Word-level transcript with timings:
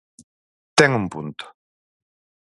Ten 0.77 0.89
un 0.99 1.05
punto. 1.13 1.45